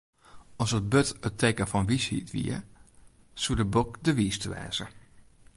[0.59, 2.57] As it burd it teken fan wysheid wie,
[3.41, 4.85] soe de bok de wiiste wêze.